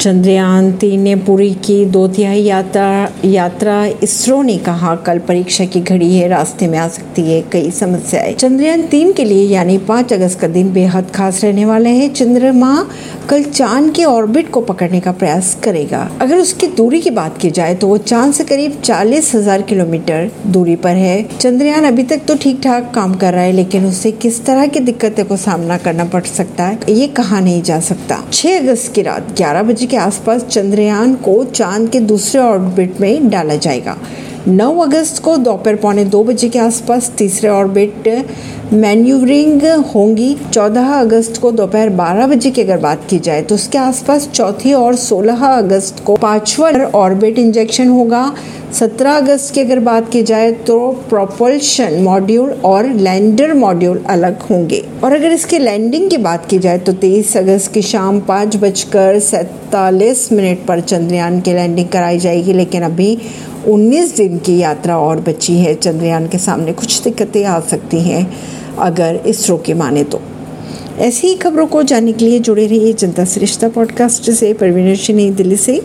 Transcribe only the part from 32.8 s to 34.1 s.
में डाला जाएगा।